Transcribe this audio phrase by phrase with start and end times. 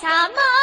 [0.00, 0.57] 什么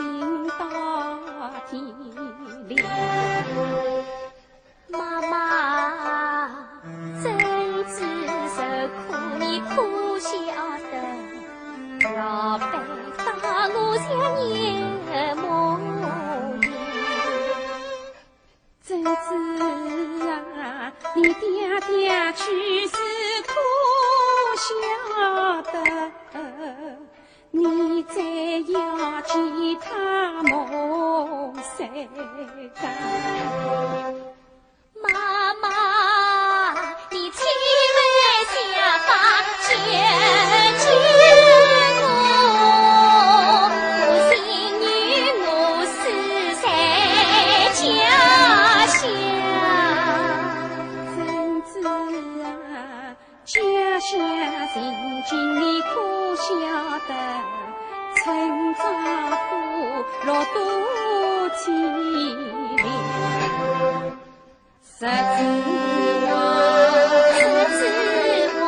[0.00, 0.64] 病到
[1.70, 1.92] 几年
[4.88, 6.48] 妈妈
[7.22, 7.36] 曾
[7.84, 7.98] 经
[8.48, 8.58] 受
[8.96, 8.98] 苦
[9.38, 9.74] 你可
[10.18, 10.30] 晓
[10.90, 10.92] 得
[12.16, 12.64] 老辈
[13.12, 13.20] 子
[13.74, 14.08] 我想
[14.38, 14.48] 念
[15.36, 15.44] 母
[18.82, 19.08] 亲怎知
[20.26, 20.30] 啊
[21.14, 22.40] 你爹爹去
[22.86, 22.96] 世
[23.46, 23.52] 可
[24.56, 24.70] 晓
[25.62, 25.74] 得
[27.52, 28.22] 你再
[28.72, 32.06] 要去他们三个
[58.92, 58.94] 花
[60.26, 60.56] 落多
[61.56, 61.58] 凄
[62.76, 62.78] 凉，
[64.98, 65.00] 栀，
[68.58, 68.60] 花。